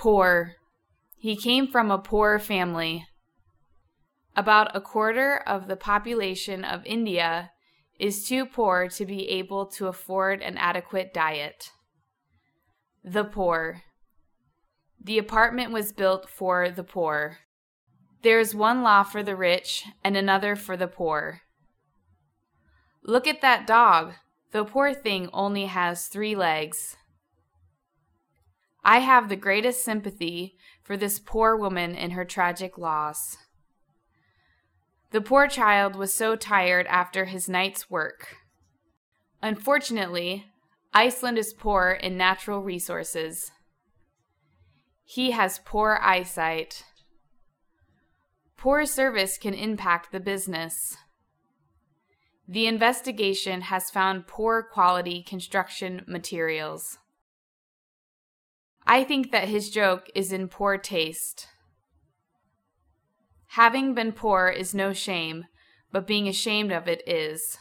Poor. 0.00 0.54
He 1.18 1.36
came 1.36 1.66
from 1.66 1.90
a 1.90 1.98
poor 1.98 2.38
family. 2.38 3.06
About 4.34 4.74
a 4.74 4.80
quarter 4.80 5.36
of 5.46 5.68
the 5.68 5.76
population 5.76 6.64
of 6.64 6.86
India 6.86 7.50
is 7.98 8.26
too 8.26 8.46
poor 8.46 8.88
to 8.88 9.04
be 9.04 9.28
able 9.28 9.66
to 9.66 9.88
afford 9.88 10.40
an 10.40 10.56
adequate 10.56 11.12
diet. 11.12 11.72
The 13.04 13.24
poor. 13.24 13.82
The 14.98 15.18
apartment 15.18 15.70
was 15.70 15.92
built 15.92 16.30
for 16.30 16.70
the 16.70 16.82
poor. 16.82 17.36
There 18.22 18.40
is 18.40 18.54
one 18.54 18.82
law 18.82 19.02
for 19.02 19.22
the 19.22 19.36
rich 19.36 19.84
and 20.02 20.16
another 20.16 20.56
for 20.56 20.78
the 20.78 20.88
poor. 20.88 21.42
Look 23.04 23.26
at 23.26 23.42
that 23.42 23.66
dog. 23.66 24.14
The 24.52 24.64
poor 24.64 24.94
thing 24.94 25.28
only 25.34 25.66
has 25.66 26.06
three 26.06 26.34
legs. 26.34 26.96
I 28.90 28.98
have 28.98 29.28
the 29.28 29.36
greatest 29.36 29.84
sympathy 29.84 30.56
for 30.82 30.96
this 30.96 31.20
poor 31.20 31.56
woman 31.56 31.94
in 31.94 32.10
her 32.10 32.24
tragic 32.24 32.76
loss. 32.76 33.36
The 35.12 35.20
poor 35.20 35.46
child 35.46 35.94
was 35.94 36.12
so 36.12 36.34
tired 36.34 36.88
after 36.88 37.26
his 37.26 37.48
night's 37.48 37.88
work. 37.88 38.38
Unfortunately, 39.40 40.46
Iceland 40.92 41.38
is 41.38 41.54
poor 41.54 41.92
in 41.92 42.16
natural 42.16 42.64
resources. 42.64 43.52
He 45.04 45.30
has 45.30 45.60
poor 45.64 46.00
eyesight. 46.02 46.82
Poor 48.56 48.84
service 48.86 49.38
can 49.38 49.54
impact 49.54 50.10
the 50.10 50.18
business. 50.18 50.96
The 52.48 52.66
investigation 52.66 53.60
has 53.60 53.88
found 53.88 54.26
poor 54.26 54.64
quality 54.64 55.22
construction 55.22 56.04
materials. 56.08 56.98
I 58.90 59.04
think 59.04 59.30
that 59.30 59.46
his 59.46 59.70
joke 59.70 60.10
is 60.16 60.32
in 60.32 60.48
poor 60.48 60.76
taste. 60.76 61.46
Having 63.50 63.94
been 63.94 64.10
poor 64.10 64.48
is 64.48 64.74
no 64.74 64.92
shame, 64.92 65.44
but 65.92 66.08
being 66.08 66.26
ashamed 66.26 66.72
of 66.72 66.88
it 66.88 67.00
is. 67.06 67.56